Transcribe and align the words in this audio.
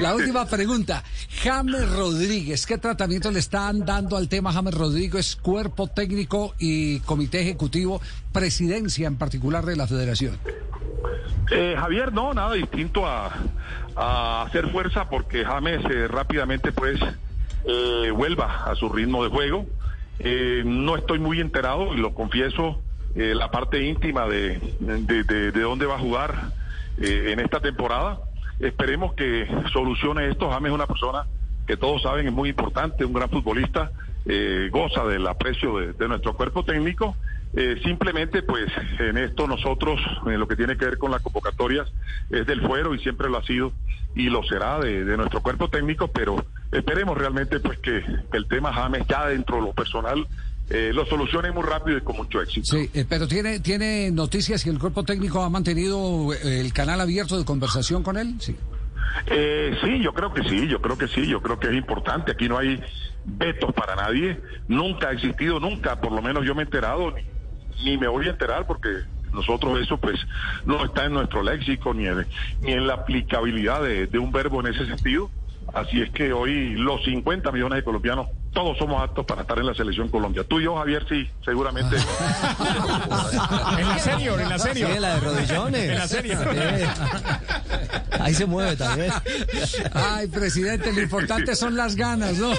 La 0.00 0.14
última 0.14 0.44
pregunta. 0.46 1.04
James 1.42 1.88
Rodríguez, 1.90 2.66
¿qué 2.66 2.78
tratamiento 2.78 3.30
le 3.30 3.38
están 3.38 3.84
dando 3.84 4.16
al 4.16 4.28
tema 4.28 4.52
James 4.52 4.74
Rodríguez, 4.74 5.36
cuerpo 5.36 5.86
técnico 5.86 6.54
y 6.58 6.98
comité 7.00 7.40
ejecutivo, 7.40 8.00
presidencia 8.32 9.06
en 9.06 9.16
particular 9.16 9.64
de 9.64 9.76
la 9.76 9.86
federación? 9.86 10.36
Eh, 11.50 11.76
Javier, 11.78 12.12
no, 12.12 12.34
nada 12.34 12.54
distinto 12.54 13.06
a, 13.06 13.30
hacer 14.42 14.68
fuerza 14.70 15.08
porque 15.08 15.44
James 15.44 15.84
eh, 15.84 16.08
rápidamente 16.08 16.72
pues 16.72 16.98
eh, 17.64 18.10
vuelva 18.10 18.64
a 18.64 18.74
su 18.74 18.88
ritmo 18.88 19.22
de 19.22 19.30
juego. 19.30 19.66
no 20.64 20.96
estoy 20.96 21.20
muy 21.20 21.40
enterado, 21.40 21.94
y 21.94 21.98
lo 21.98 22.14
confieso, 22.14 22.80
la 23.14 23.52
parte 23.52 23.84
íntima 23.84 24.26
de, 24.26 24.58
de 24.80 25.60
dónde 25.60 25.86
va 25.86 25.94
a 25.94 26.00
jugar 26.00 26.52
en 26.98 27.38
esta 27.38 27.60
temporada. 27.60 28.18
Esperemos 28.58 29.14
que 29.14 29.48
solucione 29.72 30.28
esto. 30.28 30.50
James 30.50 30.70
es 30.70 30.74
una 30.74 30.86
persona 30.86 31.24
que 31.66 31.76
todos 31.76 32.02
saben 32.02 32.26
es 32.26 32.32
muy 32.32 32.50
importante, 32.50 33.04
un 33.04 33.12
gran 33.12 33.30
futbolista, 33.30 33.90
eh, 34.26 34.68
goza 34.70 35.04
del 35.04 35.26
aprecio 35.26 35.78
de, 35.78 36.08
nuestro 36.08 36.34
cuerpo 36.34 36.64
técnico. 36.64 37.16
Eh, 37.56 37.80
simplemente, 37.84 38.42
pues, 38.42 38.66
en 38.98 39.16
esto 39.16 39.46
nosotros, 39.46 40.00
en 40.26 40.40
lo 40.40 40.48
que 40.48 40.56
tiene 40.56 40.76
que 40.76 40.84
ver 40.86 40.98
con 40.98 41.10
las 41.10 41.22
convocatorias, 41.22 41.92
es 42.30 42.46
del 42.46 42.60
fuero 42.62 42.94
y 42.94 42.98
siempre 42.98 43.28
lo 43.28 43.38
ha 43.38 43.44
sido 43.44 43.72
y 44.14 44.28
lo 44.28 44.42
será 44.44 44.78
de, 44.80 45.16
nuestro 45.16 45.40
cuerpo 45.40 45.68
técnico, 45.68 46.08
pero 46.08 46.44
esperemos 46.72 47.16
realmente, 47.16 47.60
pues, 47.60 47.78
que, 47.78 48.04
el 48.32 48.46
tema 48.48 48.72
James 48.72 49.06
ya 49.08 49.26
dentro 49.26 49.56
de 49.56 49.62
lo 49.62 49.72
personal 49.72 50.26
eh, 50.70 50.92
lo 50.94 51.04
solucione 51.06 51.52
muy 51.52 51.62
rápido 51.62 51.98
y 51.98 52.00
con 52.00 52.16
mucho 52.16 52.40
éxito. 52.40 52.76
Sí, 52.76 52.90
pero 53.08 53.28
tiene, 53.28 53.60
tiene 53.60 54.10
noticias 54.10 54.64
y 54.66 54.70
el 54.70 54.78
cuerpo 54.78 55.04
técnico 55.04 55.42
ha 55.42 55.50
mantenido 55.50 56.32
el 56.32 56.72
canal 56.72 57.00
abierto 57.00 57.38
de 57.38 57.44
conversación 57.44 58.02
con 58.02 58.16
él, 58.16 58.34
sí. 58.38 58.56
Eh, 59.26 59.76
sí, 59.82 60.00
yo 60.00 60.12
creo 60.12 60.32
que 60.32 60.42
sí, 60.48 60.66
yo 60.68 60.80
creo 60.80 60.98
que 60.98 61.08
sí, 61.08 61.26
yo 61.26 61.40
creo 61.40 61.58
que 61.58 61.68
es 61.68 61.74
importante. 61.74 62.32
Aquí 62.32 62.48
no 62.48 62.58
hay 62.58 62.80
vetos 63.24 63.72
para 63.74 63.96
nadie. 63.96 64.40
Nunca 64.68 65.08
ha 65.08 65.12
existido, 65.12 65.60
nunca, 65.60 66.00
por 66.00 66.12
lo 66.12 66.22
menos 66.22 66.44
yo 66.44 66.54
me 66.54 66.62
he 66.62 66.64
enterado, 66.64 67.14
ni, 67.82 67.96
me 67.96 68.08
voy 68.08 68.26
a 68.26 68.30
enterar 68.30 68.66
porque 68.66 68.88
nosotros 69.32 69.80
eso 69.80 69.98
pues 69.98 70.18
no 70.64 70.84
está 70.84 71.06
en 71.06 71.12
nuestro 71.12 71.42
léxico 71.42 71.92
ni 71.92 72.06
en, 72.06 72.26
ni 72.60 72.72
en 72.72 72.86
la 72.86 72.94
aplicabilidad 72.94 73.82
de, 73.82 74.06
de 74.06 74.18
un 74.18 74.32
verbo 74.32 74.60
en 74.60 74.74
ese 74.74 74.86
sentido. 74.86 75.30
Así 75.72 76.00
es 76.00 76.10
que 76.10 76.32
hoy 76.32 76.74
los 76.74 77.02
50 77.04 77.50
millones 77.50 77.76
de 77.78 77.84
colombianos 77.84 78.28
todos 78.54 78.78
somos 78.78 79.02
aptos 79.02 79.26
para 79.26 79.42
estar 79.42 79.58
en 79.58 79.66
la 79.66 79.74
selección 79.74 80.08
Colombia. 80.08 80.44
Tú 80.44 80.60
y 80.60 80.64
yo, 80.64 80.76
Javier, 80.76 81.04
sí, 81.08 81.28
seguramente. 81.44 81.96
en 83.78 83.88
la 83.88 83.98
serio, 83.98 84.38
en 84.38 84.48
la 84.48 84.58
serio. 84.58 84.88
Sí, 84.94 85.00
la 85.00 85.14
de 85.14 85.20
rodillones. 85.20 85.90
En 85.90 85.98
la 85.98 86.08
serio. 86.08 86.38
Ahí 88.20 88.32
se 88.32 88.46
mueve 88.46 88.76
también. 88.76 89.12
Ay, 89.92 90.28
presidente, 90.28 90.92
lo 90.92 91.02
importante 91.02 91.56
son 91.56 91.76
las 91.76 91.96
ganas, 91.96 92.38
¿no? 92.38 92.54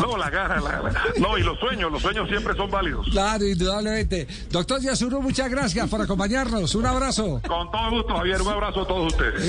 no, 0.00 0.16
las 0.16 0.30
ganas, 0.30 0.62
no, 1.18 1.38
y 1.38 1.42
los 1.42 1.58
sueños, 1.60 1.92
los 1.92 2.02
sueños 2.02 2.28
siempre 2.28 2.54
son 2.56 2.70
válidos. 2.70 3.06
Claro, 3.10 3.46
indudablemente. 3.46 4.26
Doctor 4.50 4.80
Yasuru, 4.80 5.22
muchas 5.22 5.48
gracias 5.48 5.88
por 5.88 6.02
acompañarnos. 6.02 6.74
Un 6.74 6.86
abrazo. 6.86 7.40
Con 7.46 7.70
todo 7.70 7.90
gusto, 7.90 8.16
Javier, 8.16 8.42
un 8.42 8.48
abrazo 8.48 8.82
a 8.82 8.86
todos 8.86 9.12
ustedes. 9.12 9.46